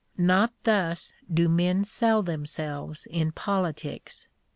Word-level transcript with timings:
Not 0.17 0.51
thus 0.63 1.13
do 1.31 1.47
men 1.47 1.83
sell 1.83 2.23
themselves 2.23 3.05
in 3.05 3.31
politics. 3.31 4.27